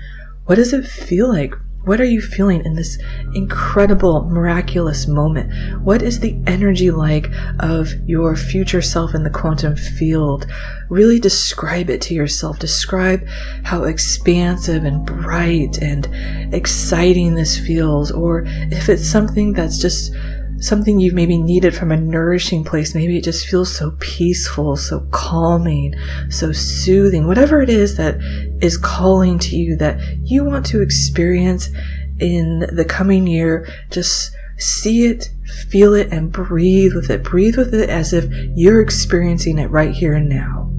what 0.46 0.56
does 0.56 0.72
it 0.72 0.84
feel 0.84 1.28
like 1.28 1.54
what 1.84 2.00
are 2.00 2.04
you 2.04 2.20
feeling 2.20 2.64
in 2.64 2.74
this 2.74 2.98
incredible, 3.34 4.24
miraculous 4.24 5.06
moment? 5.06 5.82
What 5.82 6.02
is 6.02 6.20
the 6.20 6.38
energy 6.46 6.90
like 6.90 7.30
of 7.58 7.94
your 8.06 8.36
future 8.36 8.82
self 8.82 9.14
in 9.14 9.22
the 9.22 9.30
quantum 9.30 9.76
field? 9.76 10.46
Really 10.90 11.18
describe 11.18 11.88
it 11.88 12.02
to 12.02 12.14
yourself. 12.14 12.58
Describe 12.58 13.26
how 13.64 13.84
expansive 13.84 14.84
and 14.84 15.06
bright 15.06 15.78
and 15.78 16.06
exciting 16.54 17.34
this 17.34 17.58
feels. 17.58 18.10
Or 18.10 18.44
if 18.46 18.88
it's 18.88 19.08
something 19.08 19.54
that's 19.54 19.78
just 19.78 20.12
something 20.60 21.00
you've 21.00 21.14
maybe 21.14 21.36
needed 21.36 21.74
from 21.74 21.90
a 21.90 21.96
nourishing 21.96 22.64
place. 22.64 22.94
Maybe 22.94 23.16
it 23.16 23.24
just 23.24 23.46
feels 23.46 23.74
so 23.74 23.96
peaceful, 23.98 24.76
so 24.76 25.06
calming, 25.10 25.94
so 26.28 26.52
soothing, 26.52 27.26
whatever 27.26 27.60
it 27.62 27.70
is 27.70 27.96
that 27.96 28.18
is 28.60 28.76
calling 28.76 29.38
to 29.40 29.56
you 29.56 29.76
that 29.76 29.98
you 30.22 30.44
want 30.44 30.66
to 30.66 30.82
experience 30.82 31.70
in 32.18 32.60
the 32.72 32.84
coming 32.84 33.26
year. 33.26 33.66
Just 33.90 34.32
see 34.58 35.06
it, 35.06 35.30
feel 35.68 35.94
it, 35.94 36.12
and 36.12 36.30
breathe 36.30 36.94
with 36.94 37.10
it. 37.10 37.22
Breathe 37.22 37.56
with 37.56 37.74
it 37.74 37.88
as 37.88 38.12
if 38.12 38.26
you're 38.54 38.82
experiencing 38.82 39.58
it 39.58 39.70
right 39.70 39.92
here 39.92 40.14
and 40.14 40.28
now. 40.28 40.70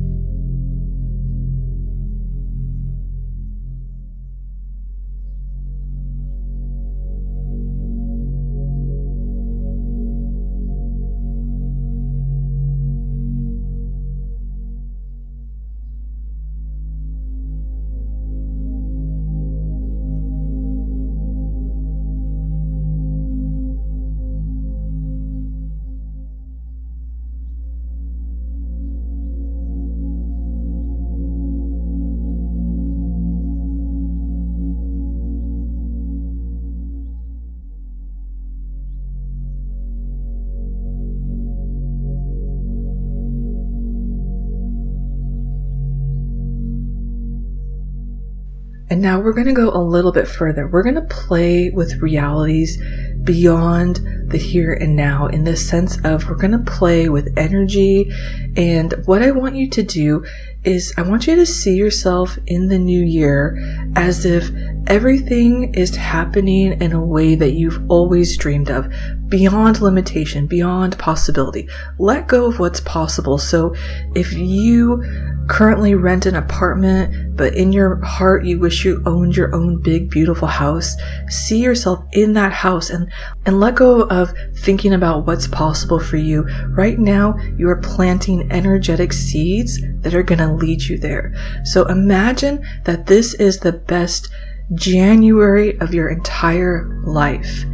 Now 49.01 49.19
we're 49.19 49.33
going 49.33 49.47
to 49.47 49.53
go 49.53 49.71
a 49.71 49.81
little 49.81 50.11
bit 50.11 50.27
further. 50.27 50.67
We're 50.67 50.83
going 50.83 50.93
to 50.93 51.01
play 51.01 51.71
with 51.71 52.03
realities 52.03 52.79
beyond 53.23 53.99
the 54.29 54.37
here 54.37 54.73
and 54.73 54.95
now 54.95 55.25
in 55.25 55.43
the 55.43 55.57
sense 55.57 55.97
of 56.05 56.29
we're 56.29 56.35
going 56.35 56.51
to 56.51 56.71
play 56.71 57.09
with 57.09 57.33
energy. 57.35 58.11
And 58.55 58.93
what 59.05 59.23
I 59.23 59.31
want 59.31 59.55
you 59.55 59.71
to 59.71 59.81
do 59.81 60.23
is 60.63 60.93
I 60.97 61.01
want 61.01 61.25
you 61.25 61.35
to 61.35 61.47
see 61.47 61.73
yourself 61.73 62.37
in 62.45 62.67
the 62.67 62.77
new 62.77 63.03
year 63.03 63.57
as 63.95 64.23
if 64.23 64.51
everything 64.91 65.73
is 65.73 65.95
happening 65.95 66.73
in 66.81 66.91
a 66.91 67.03
way 67.03 67.33
that 67.33 67.53
you've 67.53 67.81
always 67.89 68.35
dreamed 68.35 68.69
of, 68.69 68.91
beyond 69.29 69.79
limitation, 69.79 70.47
beyond 70.47 70.99
possibility. 70.99 71.65
Let 71.97 72.27
go 72.27 72.47
of 72.47 72.59
what's 72.59 72.81
possible. 72.81 73.37
So 73.37 73.73
if 74.15 74.33
you 74.33 75.01
currently 75.47 75.95
rent 75.95 76.25
an 76.25 76.35
apartment, 76.35 77.37
but 77.37 77.55
in 77.55 77.71
your 77.71 78.03
heart 78.03 78.43
you 78.43 78.59
wish 78.59 78.83
you 78.83 79.01
owned 79.05 79.37
your 79.37 79.55
own 79.55 79.81
big, 79.81 80.09
beautiful 80.09 80.49
house, 80.49 80.97
see 81.29 81.63
yourself 81.63 82.03
in 82.11 82.33
that 82.33 82.51
house 82.51 82.89
and, 82.89 83.09
and 83.45 83.61
let 83.61 83.75
go 83.75 84.01
of 84.03 84.33
thinking 84.57 84.91
about 84.91 85.25
what's 85.25 85.47
possible 85.47 86.01
for 86.01 86.17
you. 86.17 86.43
Right 86.67 86.99
now, 86.99 87.37
you 87.55 87.69
are 87.69 87.77
planting 87.77 88.51
energetic 88.51 89.13
seeds 89.13 89.79
that 90.01 90.13
are 90.13 90.23
going 90.23 90.39
to 90.39 90.51
lead 90.51 90.83
you 90.83 90.97
there. 90.97 91.33
So 91.63 91.85
imagine 91.85 92.65
that 92.83 93.05
this 93.05 93.33
is 93.35 93.61
the 93.61 93.71
best 93.71 94.29
January 94.73 95.79
of 95.79 95.93
your 95.93 96.09
entire 96.09 96.99
life. 97.03 97.65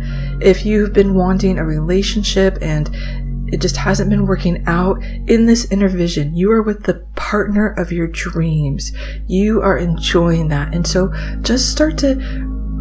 If 0.42 0.66
you've 0.66 0.94
been 0.94 1.14
wanting 1.14 1.58
a 1.58 1.66
relationship 1.66 2.58
and 2.62 2.90
it 3.48 3.62
just 3.62 3.78
hasn't 3.78 4.10
been 4.10 4.26
working 4.26 4.64
out 4.68 5.02
in 5.04 5.46
this 5.46 5.72
inner 5.72 5.88
vision. 5.88 6.36
You 6.36 6.52
are 6.52 6.62
with 6.62 6.84
the 6.84 7.06
partner 7.16 7.70
of 7.70 7.92
your 7.92 8.08
dreams. 8.08 8.92
You 9.26 9.62
are 9.62 9.78
enjoying 9.78 10.50
that. 10.50 10.74
And 10.74 10.86
so 10.86 11.14
just 11.42 11.72
start 11.72 11.98
to 12.00 12.16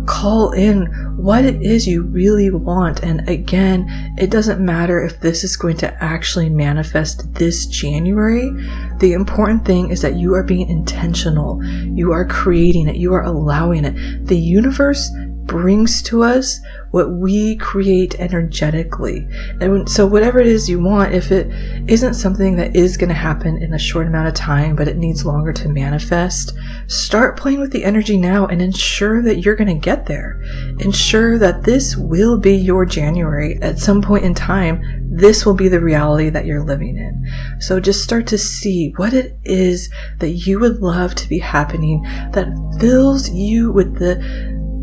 call 0.06 0.52
in 0.52 0.86
what 1.16 1.44
it 1.44 1.60
is 1.62 1.86
you 1.86 2.02
really 2.02 2.50
want. 2.50 3.02
And 3.02 3.28
again, 3.28 3.86
it 4.18 4.30
doesn't 4.30 4.64
matter 4.64 5.02
if 5.02 5.20
this 5.20 5.44
is 5.44 5.56
going 5.56 5.76
to 5.78 6.02
actually 6.02 6.48
manifest 6.48 7.34
this 7.34 7.66
January. 7.66 8.50
The 8.98 9.12
important 9.12 9.64
thing 9.64 9.90
is 9.90 10.02
that 10.02 10.16
you 10.16 10.34
are 10.34 10.42
being 10.42 10.68
intentional. 10.68 11.62
You 11.64 12.12
are 12.12 12.24
creating 12.24 12.88
it. 12.88 12.96
You 12.96 13.12
are 13.14 13.22
allowing 13.22 13.84
it. 13.84 14.26
The 14.26 14.38
universe 14.38 15.10
brings 15.46 16.02
to 16.02 16.22
us 16.22 16.60
what 16.90 17.10
we 17.10 17.56
create 17.56 18.14
energetically. 18.18 19.28
And 19.60 19.88
so, 19.88 20.06
whatever 20.06 20.40
it 20.40 20.46
is 20.46 20.68
you 20.68 20.80
want, 20.80 21.14
if 21.14 21.30
it 21.30 21.48
isn't 21.90 22.14
something 22.14 22.56
that 22.56 22.74
is 22.74 22.96
going 22.96 23.08
to 23.08 23.14
happen 23.14 23.62
in 23.62 23.74
a 23.74 23.78
short 23.78 24.06
amount 24.06 24.28
of 24.28 24.34
time, 24.34 24.76
but 24.76 24.88
it 24.88 24.96
needs 24.96 25.24
longer 25.24 25.52
to 25.52 25.68
manifest, 25.68 26.56
start 26.86 27.38
playing 27.38 27.60
with 27.60 27.72
the 27.72 27.84
energy 27.84 28.16
now 28.16 28.46
and 28.46 28.62
ensure 28.62 29.22
that 29.22 29.40
you're 29.40 29.56
going 29.56 29.68
to 29.68 29.74
get 29.74 30.06
there. 30.06 30.40
Ensure 30.78 31.38
that 31.38 31.64
this 31.64 31.96
will 31.96 32.38
be 32.38 32.54
your 32.54 32.84
January 32.86 33.58
at 33.62 33.78
some 33.78 34.00
point 34.00 34.24
in 34.24 34.34
time. 34.34 34.82
This 35.10 35.46
will 35.46 35.54
be 35.54 35.68
the 35.68 35.80
reality 35.80 36.28
that 36.30 36.46
you're 36.46 36.64
living 36.64 36.96
in. 36.96 37.60
So 37.60 37.80
just 37.80 38.02
start 38.02 38.26
to 38.28 38.38
see 38.38 38.92
what 38.96 39.12
it 39.12 39.38
is 39.44 39.90
that 40.18 40.30
you 40.30 40.60
would 40.60 40.80
love 40.80 41.14
to 41.16 41.28
be 41.28 41.38
happening 41.38 42.02
that 42.32 42.48
fills 42.80 43.30
you 43.30 43.72
with 43.72 43.98
the 43.98 44.16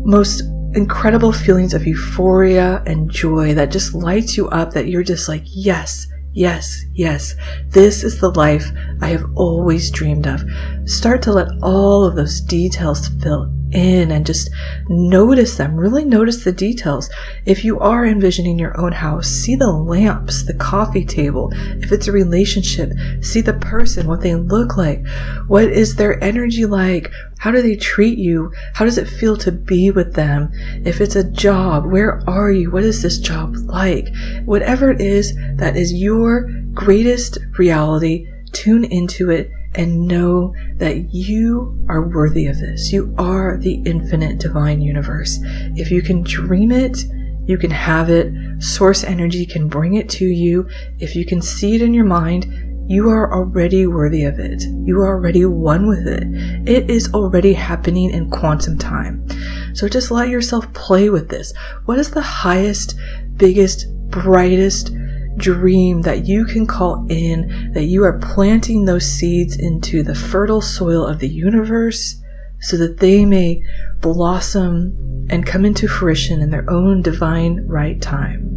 most 0.04 0.42
incredible 0.74 1.32
feelings 1.32 1.72
of 1.72 1.86
euphoria 1.86 2.82
and 2.86 3.10
joy 3.10 3.54
that 3.54 3.70
just 3.70 3.94
lights 3.94 4.36
you 4.36 4.48
up 4.48 4.72
that 4.72 4.88
you're 4.88 5.04
just 5.04 5.28
like, 5.28 5.44
yes, 5.46 6.06
yes, 6.32 6.84
yes, 6.92 7.34
this 7.68 8.02
is 8.02 8.20
the 8.20 8.30
life 8.30 8.66
I 9.00 9.08
have 9.08 9.24
always 9.36 9.90
dreamed 9.90 10.26
of. 10.26 10.42
Start 10.84 11.22
to 11.22 11.32
let 11.32 11.48
all 11.62 12.04
of 12.04 12.16
those 12.16 12.40
details 12.40 13.08
fill 13.22 13.52
in 13.74 14.10
and 14.10 14.24
just 14.24 14.50
notice 14.88 15.56
them. 15.56 15.76
Really 15.76 16.04
notice 16.04 16.44
the 16.44 16.52
details. 16.52 17.10
If 17.44 17.64
you 17.64 17.78
are 17.80 18.06
envisioning 18.06 18.58
your 18.58 18.78
own 18.80 18.92
house, 18.92 19.28
see 19.28 19.56
the 19.56 19.70
lamps, 19.70 20.44
the 20.46 20.54
coffee 20.54 21.04
table. 21.04 21.50
If 21.54 21.92
it's 21.92 22.08
a 22.08 22.12
relationship, 22.12 22.92
see 23.20 23.40
the 23.40 23.54
person, 23.54 24.06
what 24.06 24.20
they 24.22 24.34
look 24.34 24.76
like. 24.76 25.06
What 25.48 25.64
is 25.64 25.96
their 25.96 26.22
energy 26.22 26.64
like? 26.64 27.10
How 27.38 27.50
do 27.50 27.60
they 27.60 27.76
treat 27.76 28.18
you? 28.18 28.52
How 28.74 28.84
does 28.84 28.96
it 28.96 29.08
feel 29.08 29.36
to 29.38 29.52
be 29.52 29.90
with 29.90 30.14
them? 30.14 30.50
If 30.84 31.00
it's 31.00 31.16
a 31.16 31.30
job, 31.30 31.84
where 31.84 32.22
are 32.28 32.50
you? 32.50 32.70
What 32.70 32.84
is 32.84 33.02
this 33.02 33.18
job 33.18 33.56
like? 33.56 34.08
Whatever 34.44 34.90
it 34.90 35.00
is 35.00 35.36
that 35.56 35.76
is 35.76 35.92
your 35.92 36.50
greatest 36.72 37.38
reality, 37.58 38.26
tune 38.52 38.84
into 38.84 39.30
it 39.30 39.50
and 39.74 40.06
know 40.06 40.54
that 40.76 41.12
you 41.12 41.78
are 41.88 42.08
worthy 42.08 42.46
of 42.46 42.58
this. 42.58 42.92
You 42.92 43.14
are 43.18 43.56
the 43.56 43.82
infinite 43.84 44.38
divine 44.38 44.80
universe. 44.80 45.38
If 45.76 45.90
you 45.90 46.02
can 46.02 46.22
dream 46.22 46.70
it, 46.70 46.98
you 47.46 47.58
can 47.58 47.70
have 47.70 48.08
it. 48.08 48.32
Source 48.62 49.04
energy 49.04 49.44
can 49.46 49.68
bring 49.68 49.94
it 49.94 50.08
to 50.10 50.24
you. 50.24 50.68
If 50.98 51.14
you 51.14 51.26
can 51.26 51.42
see 51.42 51.74
it 51.74 51.82
in 51.82 51.92
your 51.92 52.04
mind, 52.04 52.46
you 52.86 53.08
are 53.08 53.32
already 53.32 53.86
worthy 53.86 54.24
of 54.24 54.38
it. 54.38 54.62
You 54.62 55.00
are 55.00 55.14
already 55.14 55.44
one 55.46 55.88
with 55.88 56.06
it. 56.06 56.22
It 56.68 56.90
is 56.90 57.12
already 57.14 57.54
happening 57.54 58.10
in 58.10 58.30
quantum 58.30 58.78
time. 58.78 59.26
So 59.74 59.88
just 59.88 60.10
let 60.10 60.28
yourself 60.28 60.70
play 60.74 61.08
with 61.08 61.30
this. 61.30 61.54
What 61.86 61.98
is 61.98 62.10
the 62.10 62.22
highest, 62.22 62.94
biggest, 63.36 63.86
brightest 64.10 64.90
dream 65.36 66.02
that 66.02 66.26
you 66.26 66.44
can 66.44 66.66
call 66.66 67.06
in, 67.08 67.72
that 67.72 67.84
you 67.84 68.04
are 68.04 68.18
planting 68.18 68.84
those 68.84 69.06
seeds 69.06 69.56
into 69.56 70.02
the 70.02 70.14
fertile 70.14 70.60
soil 70.60 71.06
of 71.06 71.18
the 71.18 71.28
universe 71.28 72.20
so 72.60 72.76
that 72.76 72.98
they 72.98 73.24
may 73.24 73.62
blossom 74.00 75.26
and 75.30 75.46
come 75.46 75.64
into 75.64 75.88
fruition 75.88 76.40
in 76.40 76.50
their 76.50 76.68
own 76.70 77.02
divine 77.02 77.66
right 77.66 78.00
time? 78.00 78.53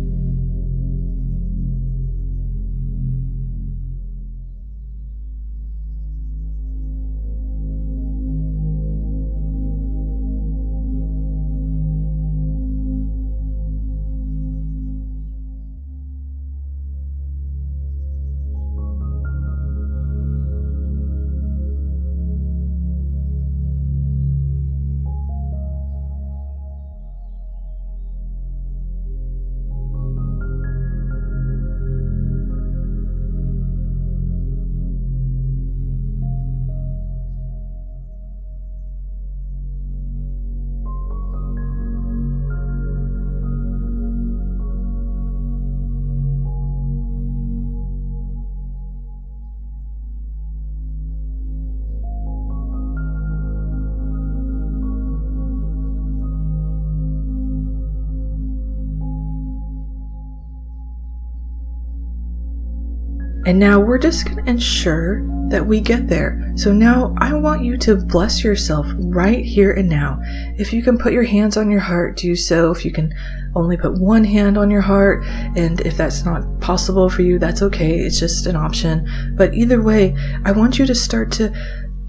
And 63.48 63.60
now 63.60 63.80
we're 63.80 63.98
just 63.98 64.26
going 64.26 64.44
to 64.44 64.52
ensure 64.52 65.26
that 65.48 65.66
we 65.66 65.80
get 65.80 66.10
there. 66.10 66.52
So 66.58 66.74
now 66.74 67.16
I 67.18 67.34
want 67.34 67.64
you 67.64 67.78
to 67.78 67.96
bless 67.96 68.44
yourself 68.44 68.86
right 68.98 69.46
here 69.46 69.72
and 69.72 69.88
now. 69.88 70.20
If 70.58 70.74
you 70.74 70.84
can 70.84 70.98
put 70.98 71.14
your 71.14 71.24
hands 71.24 71.56
on 71.56 71.72
your 71.72 71.80
heart, 71.80 72.18
do 72.18 72.36
so. 72.36 72.72
If 72.72 72.84
you 72.84 72.92
can 72.92 73.16
only 73.56 73.78
put 73.78 74.02
one 74.02 74.26
hand 74.26 74.58
on 74.58 74.70
your 74.70 74.82
heart, 74.82 75.24
and 75.56 75.80
if 75.80 75.96
that's 75.96 76.26
not 76.26 76.60
possible 76.60 77.10
for 77.10 77.22
you, 77.22 77.40
that's 77.40 77.62
okay. 77.62 78.00
It's 78.00 78.20
just 78.20 78.48
an 78.48 78.58
option. 78.58 79.08
But 79.38 79.54
either 79.54 79.82
way, 79.82 80.14
I 80.44 80.52
want 80.52 80.78
you 80.78 80.86
to 80.86 80.94
start 80.94 81.32
to 81.34 81.54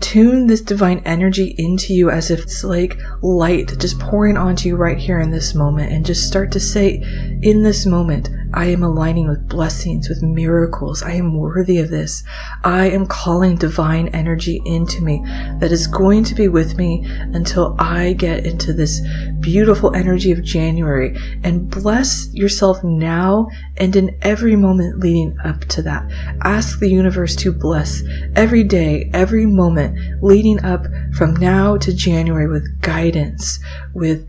tune 0.00 0.48
this 0.48 0.60
divine 0.60 1.02
energy 1.04 1.54
into 1.58 1.94
you 1.94 2.10
as 2.10 2.30
if 2.32 2.40
it's 2.40 2.64
like 2.64 2.98
light 3.22 3.78
just 3.78 3.98
pouring 3.98 4.36
onto 4.36 4.68
you 4.68 4.76
right 4.76 4.98
here 4.98 5.20
in 5.20 5.30
this 5.30 5.54
moment 5.54 5.92
and 5.92 6.06
just 6.06 6.26
start 6.26 6.52
to 6.52 6.60
say 6.60 7.02
in 7.42 7.62
this 7.62 7.84
moment 7.84 8.28
I 8.54 8.66
am 8.66 8.82
aligning 8.82 9.28
with 9.28 9.48
blessings, 9.48 10.08
with 10.08 10.22
miracles. 10.22 11.02
I 11.02 11.12
am 11.12 11.36
worthy 11.36 11.78
of 11.78 11.90
this. 11.90 12.24
I 12.64 12.88
am 12.90 13.06
calling 13.06 13.56
divine 13.56 14.08
energy 14.08 14.62
into 14.64 15.02
me 15.02 15.22
that 15.58 15.72
is 15.72 15.86
going 15.86 16.24
to 16.24 16.34
be 16.34 16.48
with 16.48 16.76
me 16.76 17.04
until 17.06 17.76
I 17.78 18.14
get 18.14 18.46
into 18.46 18.72
this 18.72 19.00
beautiful 19.40 19.94
energy 19.94 20.32
of 20.32 20.42
January 20.42 21.16
and 21.44 21.70
bless 21.70 22.32
yourself 22.32 22.82
now 22.82 23.48
and 23.76 23.94
in 23.94 24.16
every 24.22 24.56
moment 24.56 24.98
leading 24.98 25.36
up 25.44 25.60
to 25.66 25.82
that. 25.82 26.10
Ask 26.42 26.78
the 26.78 26.90
universe 26.90 27.36
to 27.36 27.52
bless 27.52 28.02
every 28.34 28.64
day, 28.64 29.10
every 29.12 29.46
moment 29.46 30.22
leading 30.22 30.64
up 30.64 30.86
from 31.14 31.34
now 31.34 31.76
to 31.76 31.92
January 31.92 32.48
with 32.48 32.80
guidance, 32.80 33.58
with 33.94 34.26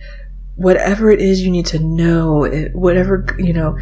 whatever 0.60 1.10
it 1.10 1.22
is 1.22 1.42
you 1.42 1.50
need 1.50 1.66
to 1.66 1.80
know, 1.80 2.46
whatever, 2.74 3.26
you 3.40 3.54
know, 3.54 3.78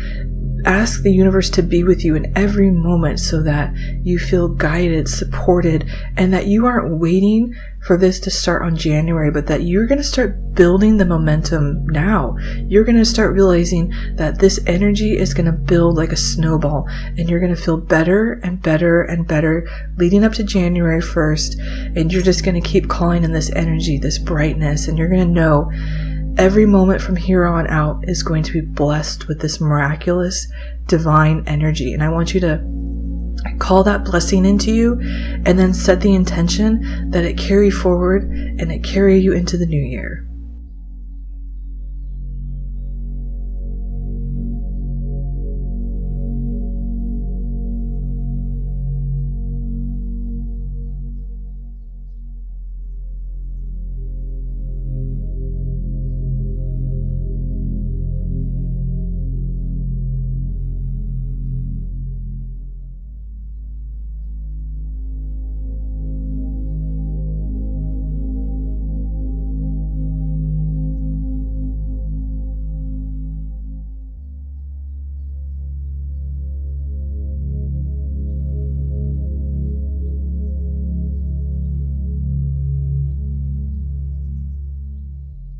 ask 0.65 1.01
the 1.01 1.11
universe 1.11 1.49
to 1.49 1.63
be 1.63 1.83
with 1.83 2.03
you 2.03 2.15
in 2.15 2.31
every 2.37 2.71
moment 2.71 3.19
so 3.19 3.41
that 3.41 3.73
you 4.03 4.19
feel 4.19 4.47
guided, 4.47 5.07
supported, 5.07 5.89
and 6.15 6.33
that 6.33 6.47
you 6.47 6.65
aren't 6.65 6.99
waiting 6.99 7.55
for 7.85 7.97
this 7.97 8.19
to 8.19 8.29
start 8.29 8.61
on 8.63 8.75
January, 8.75 9.31
but 9.31 9.47
that 9.47 9.63
you're 9.63 9.87
going 9.87 9.97
to 9.97 10.03
start 10.03 10.53
building 10.53 10.97
the 10.97 11.05
momentum 11.05 11.85
now. 11.87 12.35
You're 12.67 12.83
going 12.83 12.97
to 12.97 13.05
start 13.05 13.33
realizing 13.33 13.93
that 14.15 14.39
this 14.39 14.59
energy 14.67 15.17
is 15.17 15.33
going 15.33 15.45
to 15.45 15.51
build 15.51 15.95
like 15.95 16.11
a 16.11 16.17
snowball 16.17 16.87
and 16.89 17.29
you're 17.29 17.39
going 17.39 17.55
to 17.55 17.61
feel 17.61 17.77
better 17.77 18.33
and 18.43 18.61
better 18.61 19.01
and 19.01 19.27
better 19.27 19.67
leading 19.97 20.23
up 20.23 20.33
to 20.33 20.43
January 20.43 21.01
1st. 21.01 21.95
And 21.95 22.11
you're 22.11 22.21
just 22.21 22.43
going 22.43 22.61
to 22.61 22.67
keep 22.67 22.89
calling 22.89 23.23
in 23.23 23.31
this 23.31 23.51
energy, 23.51 23.97
this 23.97 24.19
brightness, 24.19 24.87
and 24.87 24.97
you're 24.97 25.09
going 25.09 25.25
to 25.27 25.33
know 25.33 25.71
Every 26.37 26.67
moment 26.67 27.01
from 27.01 27.15
here 27.15 27.45
on 27.45 27.65
out 27.65 28.07
is 28.07 28.21
going 28.21 28.43
to 28.43 28.53
be 28.53 28.61
blessed 28.61 29.27
with 29.27 29.41
this 29.41 29.59
miraculous 29.59 30.47
divine 30.85 31.43
energy. 31.47 31.93
And 31.93 32.03
I 32.03 32.09
want 32.09 32.35
you 32.35 32.39
to 32.41 32.63
call 33.57 33.83
that 33.83 34.05
blessing 34.05 34.45
into 34.45 34.71
you 34.71 34.99
and 35.45 35.57
then 35.57 35.73
set 35.73 36.01
the 36.01 36.13
intention 36.13 37.09
that 37.09 37.25
it 37.25 37.39
carry 37.39 37.71
forward 37.71 38.23
and 38.23 38.71
it 38.71 38.83
carry 38.83 39.19
you 39.19 39.33
into 39.33 39.57
the 39.57 39.65
new 39.65 39.81
year. 39.81 40.26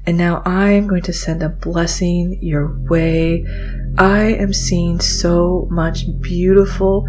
And 0.08 0.18
now 0.18 0.42
I 0.46 0.72
am 0.72 0.88
going 0.88 1.02
to 1.04 1.14
send 1.14 1.44
a 1.44 1.50
blessing 1.50 2.40
your 2.42 2.80
way. 2.90 3.46
I 3.98 4.22
am 4.22 4.54
seeing 4.54 5.02
so 5.02 5.68
much 5.70 6.06
beautiful, 6.22 7.06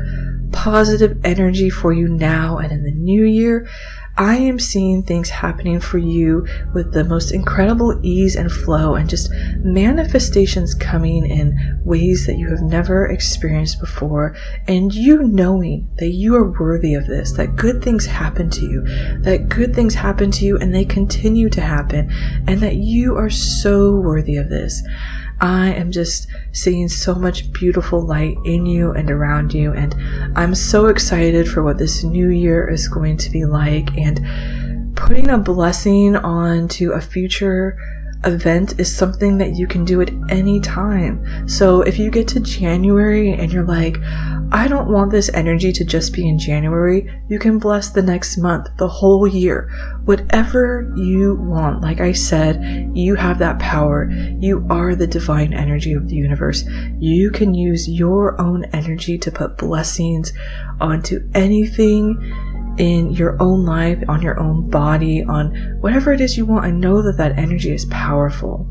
positive 0.50 1.20
energy 1.24 1.70
for 1.70 1.92
you 1.92 2.08
now 2.08 2.58
and 2.58 2.72
in 2.72 2.82
the 2.82 2.90
new 2.90 3.22
year. 3.22 3.68
I 4.18 4.34
am 4.34 4.58
seeing 4.58 5.04
things 5.04 5.30
happening 5.30 5.78
for 5.78 5.98
you 5.98 6.44
with 6.74 6.92
the 6.92 7.04
most 7.04 7.30
incredible 7.30 8.00
ease 8.02 8.34
and 8.34 8.50
flow 8.50 8.96
and 8.96 9.08
just 9.08 9.30
manifestations 9.58 10.74
coming 10.74 11.24
in 11.24 11.80
ways 11.84 12.26
that 12.26 12.36
you 12.36 12.48
have 12.48 12.60
never 12.60 13.06
experienced 13.06 13.78
before. 13.78 14.36
And 14.66 14.92
you 14.92 15.22
knowing 15.22 15.88
that 15.98 16.08
you 16.08 16.34
are 16.34 16.50
worthy 16.50 16.94
of 16.94 17.06
this, 17.06 17.30
that 17.34 17.54
good 17.54 17.80
things 17.80 18.06
happen 18.06 18.50
to 18.50 18.66
you, 18.66 18.82
that 19.20 19.48
good 19.48 19.72
things 19.72 19.94
happen 19.94 20.32
to 20.32 20.44
you 20.44 20.58
and 20.58 20.74
they 20.74 20.84
continue 20.84 21.48
to 21.50 21.60
happen, 21.60 22.10
and 22.48 22.60
that 22.60 22.74
you 22.74 23.16
are 23.16 23.30
so 23.30 23.94
worthy 23.94 24.36
of 24.36 24.48
this. 24.48 24.82
I 25.40 25.72
am 25.72 25.92
just 25.92 26.28
seeing 26.52 26.88
so 26.88 27.14
much 27.14 27.52
beautiful 27.52 28.00
light 28.00 28.36
in 28.44 28.66
you 28.66 28.92
and 28.92 29.10
around 29.10 29.54
you. 29.54 29.72
And 29.72 29.94
I'm 30.36 30.54
so 30.54 30.86
excited 30.86 31.48
for 31.48 31.62
what 31.62 31.78
this 31.78 32.02
new 32.02 32.30
year 32.30 32.68
is 32.68 32.88
going 32.88 33.16
to 33.18 33.30
be 33.30 33.44
like 33.44 33.96
and 33.96 34.96
putting 34.96 35.30
a 35.30 35.38
blessing 35.38 36.16
onto 36.16 36.92
a 36.92 37.00
future 37.00 37.78
event 38.24 38.78
is 38.78 38.94
something 38.94 39.38
that 39.38 39.56
you 39.56 39.66
can 39.66 39.84
do 39.84 40.00
at 40.00 40.10
any 40.28 40.60
time. 40.60 41.48
So 41.48 41.82
if 41.82 41.98
you 41.98 42.10
get 42.10 42.28
to 42.28 42.40
January 42.40 43.32
and 43.32 43.52
you're 43.52 43.64
like, 43.64 43.98
I 44.50 44.66
don't 44.66 44.90
want 44.90 45.10
this 45.10 45.30
energy 45.34 45.72
to 45.72 45.84
just 45.84 46.14
be 46.14 46.26
in 46.26 46.38
January, 46.38 47.08
you 47.28 47.38
can 47.38 47.58
bless 47.58 47.90
the 47.90 48.02
next 48.02 48.38
month, 48.38 48.68
the 48.78 48.88
whole 48.88 49.26
year, 49.26 49.70
whatever 50.04 50.90
you 50.96 51.34
want. 51.34 51.82
Like 51.82 52.00
I 52.00 52.12
said, 52.12 52.90
you 52.94 53.14
have 53.16 53.38
that 53.40 53.58
power. 53.58 54.10
You 54.10 54.66
are 54.70 54.94
the 54.94 55.06
divine 55.06 55.52
energy 55.52 55.92
of 55.92 56.08
the 56.08 56.14
universe. 56.14 56.64
You 56.98 57.30
can 57.30 57.52
use 57.52 57.88
your 57.88 58.40
own 58.40 58.64
energy 58.72 59.18
to 59.18 59.30
put 59.30 59.58
blessings 59.58 60.32
onto 60.80 61.28
anything 61.34 62.16
in 62.78 63.10
your 63.10 63.36
own 63.40 63.64
life, 63.64 64.02
on 64.08 64.22
your 64.22 64.38
own 64.38 64.70
body, 64.70 65.24
on 65.24 65.54
whatever 65.80 66.12
it 66.12 66.20
is 66.20 66.36
you 66.36 66.46
want, 66.46 66.64
I 66.64 66.70
know 66.70 67.02
that 67.02 67.16
that 67.18 67.38
energy 67.38 67.70
is 67.70 67.84
powerful. 67.86 68.68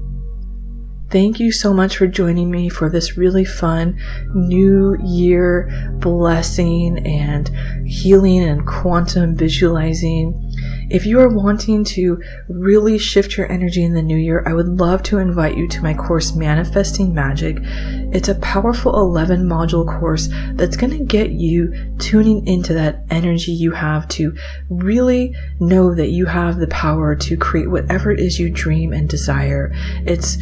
Thank 1.10 1.40
you 1.40 1.54
so 1.54 1.74
much 1.74 1.96
for 1.96 2.06
joining 2.06 2.52
me 2.52 2.68
for 2.68 2.90
this 2.90 3.16
really 3.16 3.46
fun 3.46 3.98
new 4.34 4.98
year 5.02 5.90
blessing 6.00 7.00
and 7.08 7.50
healing 7.88 8.44
and 8.44 8.68
quantum 8.68 9.34
visualizing. 9.34 10.52
If 10.90 11.06
you 11.06 11.22
are 11.22 11.30
wanting 11.30 11.86
to 11.86 12.22
really 12.50 12.98
shift 12.98 13.38
your 13.38 13.50
energy 13.50 13.86
in 13.86 13.94
the 13.94 14.02
new 14.02 14.18
year, 14.18 14.44
I 14.46 14.54
would 14.54 14.68
love 14.68 15.02
to 15.04 15.18
invite 15.18 15.56
you 15.56 15.68
to 15.70 15.82
my 15.82 15.94
course, 15.94 16.36
Manifesting 16.36 17.14
Magic. 17.14 17.60
It's 17.62 18.28
a 18.28 18.36
powerful 18.36 18.94
11 18.94 19.44
module 19.46 19.86
course 19.86 20.28
that's 20.54 20.76
going 20.76 20.98
to 20.98 21.06
get 21.06 21.32
you 21.32 21.74
tuning 22.00 22.46
into 22.46 22.74
that 22.74 23.06
energy 23.10 23.54
you 23.54 23.72
have 23.72 24.10
to 24.10 24.36
really 24.70 25.34
know 25.62 25.96
that 25.96 26.10
you 26.10 26.26
have 26.26 26.58
the 26.58 26.68
power 26.68 27.16
to 27.16 27.38
create 27.38 27.72
whatever 27.72 28.12
it 28.12 28.20
is 28.20 28.40
you 28.40 28.50
dream 28.50 28.92
and 28.92 29.08
desire. 29.08 29.72
It's 30.06 30.38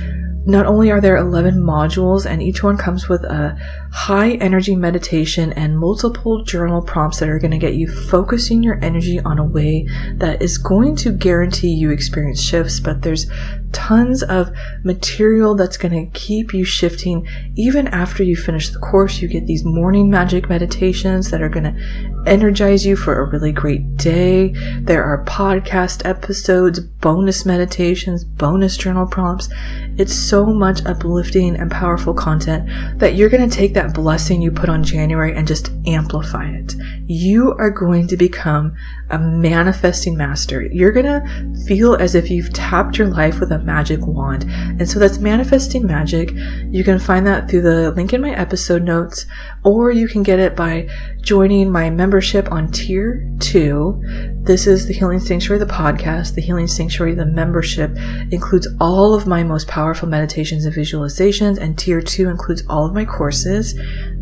not 0.45 0.65
only 0.65 0.91
are 0.91 1.01
there 1.01 1.17
11 1.17 1.55
modules 1.62 2.25
and 2.25 2.41
each 2.41 2.62
one 2.62 2.77
comes 2.77 3.10
with 3.10 3.23
a 3.23 3.58
high 3.95 4.31
energy 4.34 4.75
meditation 4.75 5.53
and 5.53 5.79
multiple 5.79 6.43
journal 6.43 6.81
prompts 6.81 7.19
that 7.19 7.29
are 7.29 7.39
going 7.39 7.49
to 7.49 7.58
get 7.58 7.75
you 7.75 7.88
focusing 7.88 8.62
your 8.62 8.77
energy 8.84 9.21
on 9.21 9.39
a 9.39 9.43
way 9.43 9.88
that 10.15 10.41
is 10.41 10.58
going 10.58 10.97
to 10.97 11.13
guarantee 11.13 11.73
you 11.73 11.89
experience 11.89 12.41
shifts, 12.41 12.81
but 12.81 13.03
there's 13.03 13.25
tons 13.71 14.21
of 14.23 14.51
material 14.84 15.55
that's 15.55 15.77
going 15.77 15.93
to 15.93 16.19
keep 16.19 16.53
you 16.53 16.63
shifting 16.63 17.27
even 17.55 17.88
after 17.88 18.21
you 18.21 18.36
finish 18.36 18.69
the 18.69 18.79
course. 18.79 19.21
You 19.21 19.27
get 19.27 19.47
these 19.47 19.63
morning 19.63 20.10
magic 20.10 20.49
meditations 20.49 21.31
that 21.31 21.41
are 21.41 21.49
going 21.49 21.63
to 21.63 22.23
energize 22.25 22.86
you 22.86 22.95
for 22.95 23.19
a 23.19 23.29
really 23.29 23.51
great 23.51 23.95
day. 23.97 24.49
There 24.79 25.03
are 25.03 25.23
podcast 25.25 26.05
episodes, 26.05 26.79
bonus 26.79 27.45
meditations, 27.45 28.23
bonus 28.23 28.77
journal 28.77 29.08
prompts. 29.08 29.49
It's 29.97 30.13
so 30.13 30.45
much 30.45 30.86
uplifting 30.86 31.55
and 31.55 31.71
powerful 31.71 32.13
content 32.13 32.99
that 32.99 33.15
you're 33.15 33.29
going 33.29 33.49
to 33.49 33.55
take 33.55 33.73
that 33.85 33.93
blessing 33.93 34.41
you 34.41 34.51
put 34.51 34.69
on 34.69 34.83
January 34.83 35.35
and 35.35 35.47
just 35.47 35.71
amplify 35.85 36.49
it. 36.49 36.73
You 37.05 37.53
are 37.53 37.69
going 37.69 38.07
to 38.07 38.17
become 38.17 38.75
a 39.09 39.19
manifesting 39.19 40.17
master. 40.17 40.63
You're 40.63 40.91
going 40.91 41.05
to 41.05 41.65
feel 41.65 41.95
as 41.95 42.15
if 42.15 42.29
you've 42.29 42.51
tapped 42.53 42.97
your 42.97 43.07
life 43.07 43.39
with 43.39 43.51
a 43.51 43.59
magic 43.59 43.99
wand. 44.01 44.43
And 44.49 44.89
so 44.89 44.99
that's 44.99 45.19
manifesting 45.19 45.85
magic. 45.85 46.31
You 46.69 46.83
can 46.83 46.99
find 46.99 47.27
that 47.27 47.49
through 47.49 47.61
the 47.61 47.91
link 47.91 48.13
in 48.13 48.21
my 48.21 48.31
episode 48.31 48.83
notes, 48.83 49.25
or 49.65 49.91
you 49.91 50.08
can 50.08 50.21
get 50.21 50.39
it 50.39 50.56
by 50.56 50.88
joining 51.21 51.71
my 51.71 51.89
membership 51.89 52.49
on 52.51 52.71
tier 52.71 53.28
two. 53.39 53.99
This 54.43 54.67
is 54.67 54.88
the 54.88 54.93
Healing 54.93 55.19
Sanctuary, 55.19 55.60
the 55.60 55.65
podcast. 55.65 56.36
The 56.36 56.41
Healing 56.41 56.67
Sanctuary, 56.67 57.15
the 57.15 57.25
membership 57.25 57.97
includes 58.32 58.67
all 58.80 59.15
of 59.15 59.25
my 59.25 59.43
most 59.43 59.67
powerful 59.67 60.08
meditations 60.08 60.65
and 60.65 60.75
visualizations, 60.75 61.58
and 61.58 61.78
tier 61.78 61.99
two 61.99 62.30
includes 62.30 62.63
all 62.69 62.86
of 62.86 62.93
my 62.93 63.06
courses. 63.06 63.73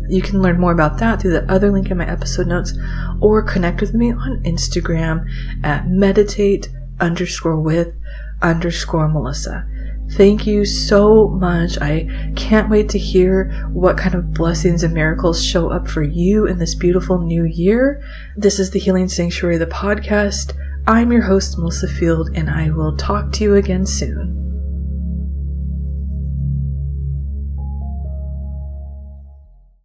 You 0.08 0.22
can 0.22 0.40
learn 0.40 0.58
more 0.58 0.72
about 0.72 0.98
that 0.98 1.20
through 1.20 1.32
the 1.32 1.52
other 1.52 1.70
link 1.70 1.90
in 1.90 1.98
my 1.98 2.10
episode 2.10 2.46
notes 2.46 2.72
or 3.20 3.42
connect 3.42 3.82
with 3.82 3.92
me 3.92 4.12
on 4.12 4.42
Instagram 4.44 5.28
at 5.62 5.88
meditate 5.88 6.70
underscore 7.00 7.60
with 7.60 7.94
underscore 8.40 9.08
Melissa. 9.08 9.68
Thank 10.16 10.46
you 10.46 10.64
so 10.64 11.26
much. 11.26 11.76
I 11.80 12.08
can't 12.36 12.70
wait 12.70 12.88
to 12.90 12.98
hear 12.98 13.50
what 13.72 13.98
kind 13.98 14.14
of 14.14 14.32
blessings 14.32 14.84
and 14.84 14.94
miracles 14.94 15.44
show 15.44 15.70
up 15.70 15.88
for 15.88 16.04
you 16.04 16.46
in 16.46 16.58
this 16.58 16.76
beautiful 16.76 17.18
new 17.18 17.42
year. 17.42 18.00
This 18.36 18.60
is 18.60 18.70
the 18.70 18.78
Healing 18.78 19.08
Sanctuary, 19.08 19.56
the 19.56 19.66
podcast. 19.66 20.52
I'm 20.86 21.10
your 21.10 21.22
host, 21.22 21.58
Melissa 21.58 21.88
Field, 21.88 22.30
and 22.36 22.48
I 22.48 22.70
will 22.70 22.96
talk 22.96 23.32
to 23.32 23.44
you 23.44 23.56
again 23.56 23.86
soon. 23.86 24.43